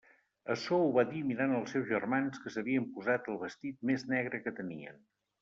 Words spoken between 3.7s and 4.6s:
més negre que